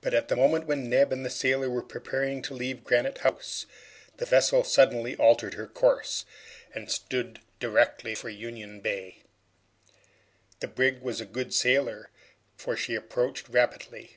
[0.00, 3.66] But at the moment when Neb and the sailor were preparing to leave Granite House,
[4.16, 6.24] the vessel suddenly altered her course,
[6.74, 9.18] and stood directly for Union Bay.
[10.60, 12.08] The brig was a good sailer,
[12.56, 14.16] for she approached rapidly.